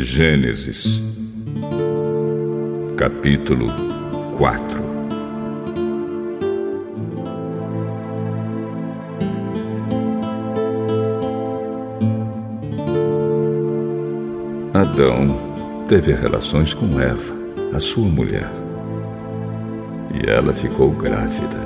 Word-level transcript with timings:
Gênesis, 0.00 1.02
capítulo 2.96 3.66
4 4.38 4.78
Adão 14.72 15.26
teve 15.88 16.12
relações 16.12 16.72
com 16.72 17.00
Eva, 17.00 17.34
a 17.74 17.80
sua 17.80 18.08
mulher, 18.08 18.48
e 20.14 20.30
ela 20.30 20.54
ficou 20.54 20.92
grávida. 20.92 21.58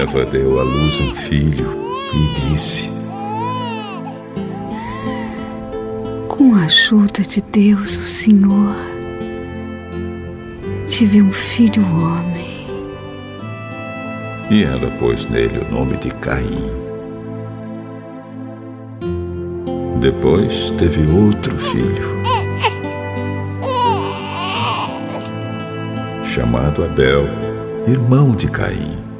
Eva 0.00 0.24
deu 0.26 0.58
à 0.58 0.64
luz 0.64 1.00
um 1.00 1.14
filho 1.14 1.81
e 2.14 2.52
disse: 2.52 2.90
Com 6.28 6.54
a 6.54 6.64
ajuda 6.64 7.22
de 7.22 7.40
Deus, 7.40 7.96
o 7.96 8.02
Senhor, 8.02 8.76
tive 10.86 11.22
um 11.22 11.32
filho 11.32 11.82
homem. 11.82 12.52
E 14.50 14.64
ela 14.64 14.90
pôs 14.98 15.24
nele 15.26 15.58
o 15.58 15.70
nome 15.70 15.96
de 15.96 16.10
Caim. 16.10 16.70
Depois 20.00 20.72
teve 20.72 21.10
outro 21.10 21.56
filho, 21.56 22.22
chamado 26.24 26.84
Abel, 26.84 27.24
irmão 27.86 28.32
de 28.32 28.48
Caim. 28.48 29.11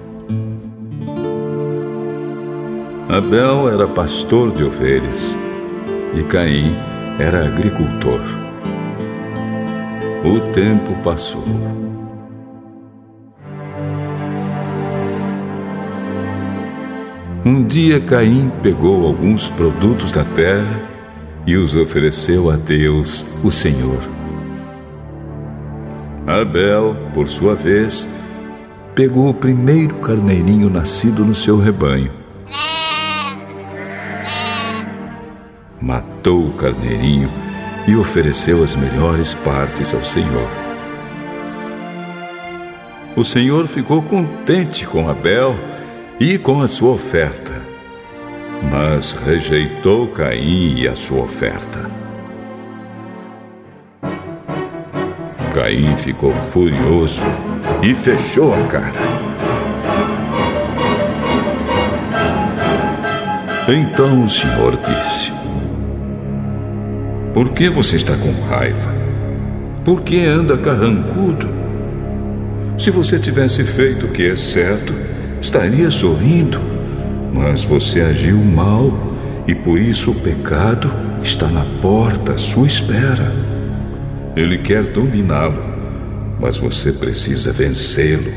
Abel 3.13 3.69
era 3.69 3.87
pastor 3.87 4.51
de 4.53 4.65
ovelhas 4.65 5.37
e 6.15 6.23
Caim 6.23 6.75
era 7.19 7.45
agricultor. 7.45 8.23
O 10.25 10.41
tempo 10.55 10.95
passou. 11.03 11.45
Um 17.45 17.63
dia 17.65 18.01
Caim 18.01 18.51
pegou 18.63 19.07
alguns 19.07 19.47
produtos 19.51 20.11
da 20.11 20.25
terra 20.25 20.81
e 21.47 21.55
os 21.55 21.75
ofereceu 21.75 22.51
a 22.51 22.57
Deus, 22.57 23.27
o 23.45 23.51
Senhor. 23.51 24.01
Abel, 26.27 26.97
por 27.13 27.29
sua 27.29 27.55
vez, 27.55 28.09
pegou 28.95 29.29
o 29.29 29.35
primeiro 29.35 29.97
carneirinho 29.97 30.71
nascido 30.71 31.27
no 31.27 31.35
seu 31.35 31.59
rebanho 31.59 32.22
matou 35.83 36.47
o 36.47 36.53
carneirinho 36.53 37.29
e 37.87 37.97
ofereceu 37.97 38.63
as 38.63 38.77
melhores 38.77 39.35
partes 39.35 39.93
ao 39.93 40.05
Senhor. 40.05 40.49
O 43.17 43.25
Senhor 43.25 43.67
ficou 43.67 44.01
contente 44.01 44.87
com 44.87 45.09
Abel 45.11 45.55
e 46.21 46.39
com 46.39 46.61
a 46.61 46.69
sua 46.69 46.93
oferta, 46.93 47.61
mas 48.71 49.13
rejeitou 49.13 50.07
Caim 50.09 50.79
e 50.79 50.89
a 50.89 50.95
sua 50.95 51.25
oferta. 51.25 51.91
Caim 55.53 55.97
ficou 55.99 56.33
furioso 56.53 57.21
e 57.83 57.95
fechou 57.95 58.55
a 58.55 58.67
cara. 58.69 59.23
Então 63.69 64.25
o 64.25 64.31
Senhor 64.31 64.77
disse: 64.77 65.42
por 67.35 67.51
que 67.51 67.69
você 67.71 67.97
está 67.97 68.17
com 68.17 68.33
raiva? 68.49 68.95
Por 69.85 70.03
que 70.03 70.25
anda 70.25 70.57
carrancudo? 70.59 71.49
Se 72.79 72.91
você 72.91 73.19
tivesse 73.19 73.65
feito 73.65 74.07
o 74.07 74.09
que 74.11 74.29
é 74.29 74.37
certo, 74.37 74.93
estaria 75.41 75.91
sorrindo. 75.91 76.61
Mas 77.33 77.65
você 77.65 78.01
agiu 78.01 78.37
mal 78.37 78.93
e 79.47 79.55
por 79.55 79.79
isso 79.79 80.11
o 80.11 80.15
pecado 80.15 80.93
está 81.23 81.49
na 81.49 81.65
porta 81.81 82.33
à 82.33 82.39
sua 82.39 82.67
espera. 82.67 83.33
Ele 84.37 84.59
quer 84.59 84.85
dominá-lo, 84.85 85.63
mas 86.41 86.57
você 86.57 86.93
precisa 86.93 87.53
vencê-lo. 87.53 88.31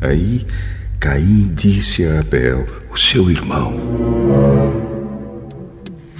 Aí 0.00 0.44
Caim 1.00 1.50
disse 1.54 2.04
a 2.06 2.20
Abel, 2.20 2.66
o 2.92 2.96
seu 2.98 3.30
irmão: 3.30 4.83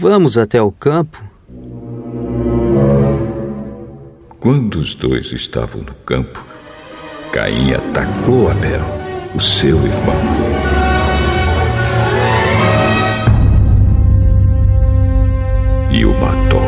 Vamos 0.06 0.36
até 0.36 0.60
o 0.60 0.70
campo? 0.70 1.18
Quando 4.38 4.74
os 4.74 4.94
dois 4.94 5.32
estavam 5.32 5.80
no 5.80 5.94
campo, 6.04 6.44
Caim 7.32 7.72
atacou 7.72 8.50
Abel, 8.50 8.82
o 9.34 9.40
seu 9.40 9.78
irmão. 9.78 10.20
E 15.90 16.04
o 16.04 16.12
matou. 16.20 16.60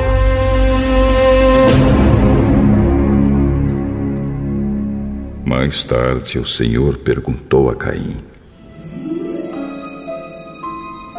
Mais 5.44 5.84
tarde, 5.84 6.38
o 6.38 6.46
Senhor 6.46 6.96
perguntou 6.96 7.68
a 7.68 7.76
Caim: 7.76 8.16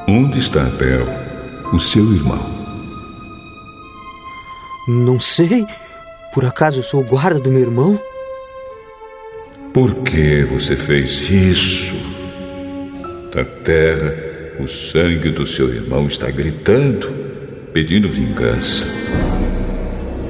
Onde 0.08 0.40
está 0.40 0.64
Abel? 0.64 1.27
O 1.74 1.80
seu 1.80 2.04
irmão? 2.14 2.40
Não 4.88 5.20
sei. 5.20 5.66
Por 6.34 6.46
acaso 6.46 6.80
eu 6.80 6.84
sou 6.84 7.02
o 7.02 7.04
guarda 7.04 7.40
do 7.40 7.52
meu 7.52 7.62
irmão? 7.62 8.00
Por 9.74 9.96
que 9.96 10.44
você 10.46 10.76
fez 10.76 11.30
isso? 11.30 11.96
Da 13.34 13.44
terra, 13.44 14.16
o 14.60 14.68
sangue 14.68 15.30
do 15.30 15.46
seu 15.46 15.74
irmão 15.74 16.08
está 16.08 16.32
gritando, 16.32 17.14
pedindo 17.74 18.10
vingança. 18.10 18.88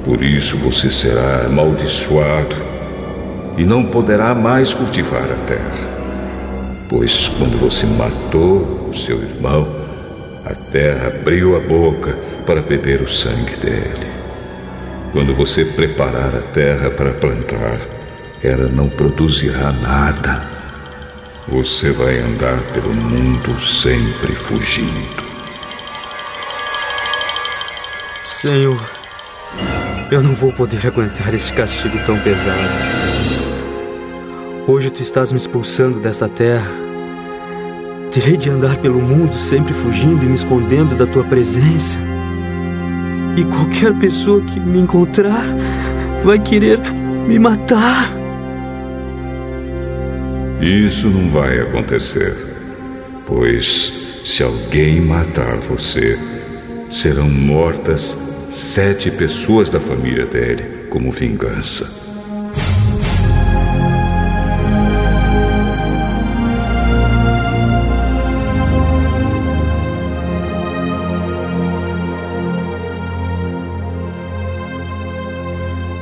Por 0.04 0.22
isso 0.22 0.56
você 0.56 0.90
será 0.90 1.46
amaldiçoado 1.46 2.56
e 3.56 3.64
não 3.64 3.84
poderá 3.84 4.34
mais 4.34 4.74
cultivar 4.74 5.30
a 5.30 5.36
terra. 5.46 5.88
Pois 6.88 7.28
quando 7.28 7.58
você 7.60 7.86
matou 7.86 8.88
o 8.88 8.94
seu 8.94 9.20
irmão, 9.22 9.87
a 10.44 10.54
terra 10.54 11.08
abriu 11.08 11.56
a 11.56 11.60
boca 11.60 12.16
para 12.46 12.62
beber 12.62 13.02
o 13.02 13.08
sangue 13.08 13.56
dele. 13.56 14.06
Quando 15.12 15.34
você 15.34 15.64
preparar 15.64 16.34
a 16.34 16.40
terra 16.40 16.90
para 16.90 17.12
plantar, 17.14 17.78
ela 18.42 18.68
não 18.68 18.88
produzirá 18.88 19.72
nada. 19.72 20.46
Você 21.48 21.90
vai 21.90 22.18
andar 22.18 22.60
pelo 22.74 22.92
mundo 22.92 23.58
sempre 23.60 24.34
fugindo. 24.34 25.26
Senhor, 28.22 28.80
eu 30.10 30.22
não 30.22 30.34
vou 30.34 30.52
poder 30.52 30.86
aguentar 30.86 31.34
esse 31.34 31.52
castigo 31.52 31.98
tão 32.04 32.18
pesado. 32.20 32.68
Hoje 34.66 34.90
tu 34.90 35.00
estás 35.02 35.32
me 35.32 35.38
expulsando 35.38 35.98
dessa 35.98 36.28
terra 36.28 36.87
Terei 38.20 38.36
de 38.36 38.50
andar 38.50 38.76
pelo 38.78 39.00
mundo 39.00 39.32
sempre 39.36 39.72
fugindo 39.72 40.24
e 40.24 40.26
me 40.26 40.34
escondendo 40.34 40.96
da 40.96 41.06
tua 41.06 41.22
presença. 41.22 42.00
E 43.36 43.44
qualquer 43.44 43.94
pessoa 43.94 44.40
que 44.40 44.58
me 44.58 44.80
encontrar 44.80 45.44
vai 46.24 46.36
querer 46.40 46.80
me 47.28 47.38
matar. 47.38 48.10
Isso 50.60 51.06
não 51.08 51.30
vai 51.30 51.60
acontecer, 51.60 52.34
pois 53.24 53.92
se 54.24 54.42
alguém 54.42 55.00
matar 55.00 55.60
você, 55.60 56.18
serão 56.90 57.30
mortas 57.30 58.18
sete 58.50 59.12
pessoas 59.12 59.70
da 59.70 59.78
família 59.78 60.26
dele 60.26 60.88
como 60.90 61.12
vingança. 61.12 62.07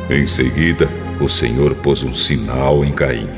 Em 0.09 0.25
seguida, 0.25 0.89
o 1.21 1.29
Senhor 1.29 1.75
pôs 1.75 2.05
um 2.05 2.15
sinal 2.15 2.85
em 2.85 2.93
Caim. 2.93 3.29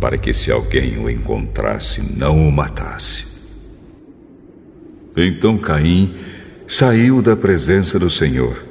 Para 0.00 0.18
que 0.18 0.32
se 0.32 0.50
alguém 0.50 0.98
o 0.98 1.08
encontrasse, 1.08 2.02
não 2.16 2.48
o 2.48 2.50
matasse. 2.50 3.26
Então 5.16 5.56
Caim 5.56 6.16
saiu 6.66 7.22
da 7.22 7.36
presença 7.36 7.96
do 7.96 8.10
Senhor 8.10 8.64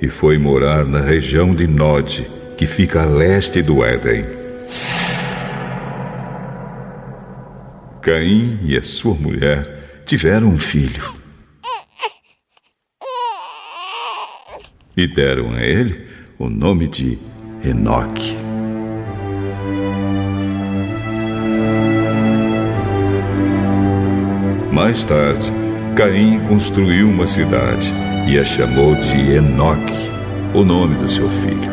e 0.00 0.08
foi 0.08 0.38
morar 0.38 0.86
na 0.86 1.02
região 1.02 1.54
de 1.54 1.66
Nod, 1.66 2.26
que 2.56 2.64
fica 2.64 3.02
a 3.02 3.06
leste 3.06 3.60
do 3.60 3.84
Éden. 3.84 4.24
Caim 8.00 8.58
e 8.62 8.74
a 8.74 8.82
sua 8.82 9.14
mulher 9.14 10.00
tiveram 10.06 10.48
um 10.48 10.56
filho. 10.56 11.17
E 14.98 15.06
deram 15.06 15.52
a 15.52 15.62
ele 15.62 15.96
o 16.36 16.50
nome 16.50 16.88
de 16.88 17.20
Enoque. 17.64 18.36
Mais 24.72 25.04
tarde, 25.04 25.52
Caim 25.94 26.40
construiu 26.48 27.08
uma 27.08 27.28
cidade 27.28 27.92
e 28.28 28.40
a 28.40 28.44
chamou 28.44 28.96
de 28.96 29.36
Enoque, 29.36 30.10
o 30.52 30.64
nome 30.64 30.96
do 30.96 31.06
seu 31.06 31.30
filho. 31.30 31.70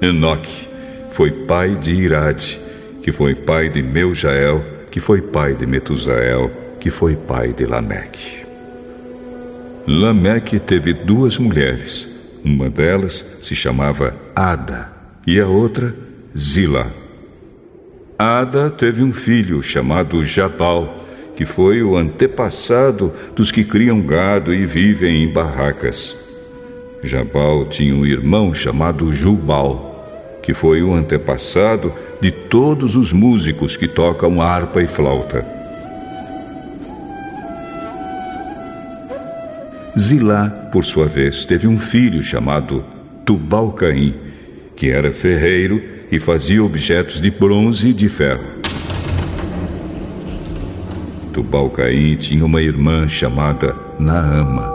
Enoque 0.00 0.68
foi 1.10 1.32
pai 1.32 1.74
de 1.74 1.94
Irade, 1.94 2.60
que 3.02 3.10
foi 3.10 3.34
pai 3.34 3.68
de 3.68 3.82
Meujael, 3.82 4.64
que 4.88 5.00
foi 5.00 5.20
pai 5.20 5.54
de 5.54 5.66
Metusael, 5.66 6.69
que 6.80 6.90
foi 6.90 7.14
pai 7.14 7.52
de 7.52 7.66
Lameque. 7.66 8.40
Lameque 9.86 10.58
teve 10.58 10.94
duas 10.94 11.38
mulheres. 11.38 12.08
Uma 12.42 12.70
delas 12.70 13.24
se 13.40 13.54
chamava 13.54 14.16
Ada 14.34 14.90
e 15.26 15.38
a 15.38 15.46
outra 15.46 15.94
Zila. 16.36 16.86
Ada 18.18 18.70
teve 18.70 19.02
um 19.02 19.12
filho 19.12 19.62
chamado 19.62 20.24
Jabal, 20.24 21.04
que 21.36 21.44
foi 21.44 21.82
o 21.82 21.96
antepassado 21.96 23.12
dos 23.36 23.52
que 23.52 23.64
criam 23.64 24.00
gado 24.00 24.54
e 24.54 24.64
vivem 24.64 25.22
em 25.22 25.32
barracas. 25.32 26.16
Jabal 27.02 27.66
tinha 27.66 27.94
um 27.94 28.04
irmão 28.04 28.52
chamado 28.54 29.12
Jubal, 29.12 30.38
que 30.42 30.54
foi 30.54 30.82
o 30.82 30.94
antepassado 30.94 31.92
de 32.20 32.30
todos 32.30 32.96
os 32.96 33.12
músicos 33.12 33.76
que 33.76 33.88
tocam 33.88 34.40
harpa 34.40 34.82
e 34.82 34.86
flauta. 34.86 35.59
Zilá, 40.00 40.48
por 40.72 40.82
sua 40.82 41.04
vez, 41.04 41.44
teve 41.44 41.66
um 41.66 41.78
filho 41.78 42.22
chamado 42.22 42.82
Tubal-Caim, 43.26 44.14
que 44.74 44.88
era 44.88 45.12
ferreiro 45.12 45.82
e 46.10 46.18
fazia 46.18 46.64
objetos 46.64 47.20
de 47.20 47.30
bronze 47.30 47.88
e 47.88 47.92
de 47.92 48.08
ferro. 48.08 48.46
Tubal-Caim 51.34 52.16
tinha 52.16 52.46
uma 52.46 52.62
irmã 52.62 53.06
chamada 53.06 53.76
Naama. 53.98 54.72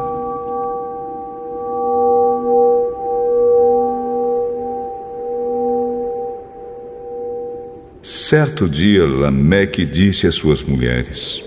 Certo 8.04 8.69
dia, 8.69 9.04
Lameque 9.07 9.88
disse 9.88 10.27
às 10.27 10.36
suas 10.36 10.62
mulheres: 10.62 11.44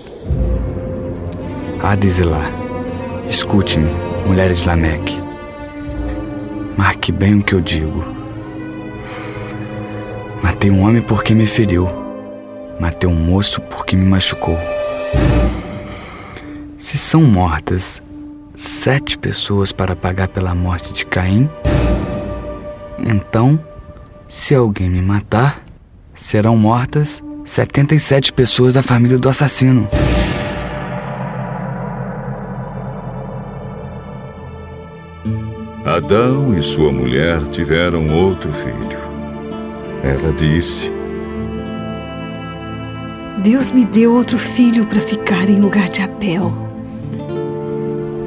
Adizilá, 1.81 2.58
escute-me, 3.29 3.89
mulheres 4.25 4.59
de 4.59 4.67
Lameque. 4.67 5.21
Marque 6.75 7.11
bem 7.11 7.35
o 7.35 7.43
que 7.43 7.53
eu 7.53 7.61
digo. 7.61 8.03
Matei 10.41 10.71
um 10.71 10.81
homem 10.81 11.01
porque 11.01 11.35
me 11.35 11.45
feriu. 11.45 11.87
Matei 12.79 13.07
um 13.07 13.13
moço 13.13 13.61
porque 13.61 13.95
me 13.95 14.05
machucou. 14.05 14.57
Se 16.77 16.97
são 16.97 17.21
mortas 17.21 18.01
sete 18.55 19.17
pessoas 19.17 19.71
para 19.71 19.95
pagar 19.95 20.29
pela 20.29 20.55
morte 20.55 20.91
de 20.91 21.05
Caim, 21.05 21.49
então, 23.05 23.59
se 24.27 24.55
alguém 24.55 24.89
me 24.89 25.01
matar, 25.01 25.63
serão 26.13 26.57
mortas 26.57 27.23
77 27.45 28.33
pessoas 28.33 28.73
da 28.73 28.83
família 28.83 29.17
do 29.17 29.29
assassino. 29.29 29.87
Adão 35.99 36.57
e 36.57 36.61
sua 36.61 36.93
mulher 36.93 37.41
tiveram 37.51 38.07
outro 38.15 38.53
filho. 38.53 38.97
Ela 40.01 40.31
disse: 40.31 40.89
Deus 43.43 43.69
me 43.73 43.83
deu 43.83 44.13
outro 44.13 44.37
filho 44.37 44.85
para 44.85 45.01
ficar 45.01 45.49
em 45.49 45.59
lugar 45.59 45.89
de 45.89 46.01
Abel, 46.01 46.53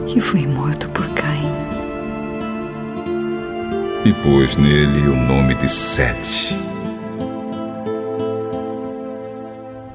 que 0.07 0.21
foi 0.21 0.47
morto 0.47 0.91
por 0.91 1.09
Caim. 1.15 1.51
E 4.05 4.13
pôs 4.23 4.55
nele 4.55 5.09
o 5.09 5.17
nome 5.17 5.55
de 5.55 5.71
Sete. 5.71 6.55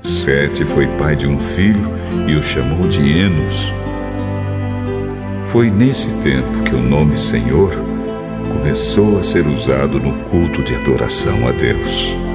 Sete 0.02 0.66
foi 0.66 0.88
pai 0.98 1.16
de 1.16 1.28
um 1.28 1.38
filho 1.38 1.92
e 2.28 2.36
o 2.36 2.42
chamou 2.42 2.88
de 2.88 3.08
Enos. 3.20 3.72
Foi 5.52 5.70
nesse 5.70 6.10
tempo 6.22 6.64
que 6.64 6.76
o 6.76 6.82
nome 6.82 7.18
Senhor 7.18 7.72
começou 8.52 9.18
a 9.18 9.24
ser 9.24 9.48
usado 9.48 10.00
no 10.00 10.14
culto 10.26 10.62
de 10.62 10.76
adoração 10.76 11.48
a 11.48 11.52
Deus. 11.52 12.27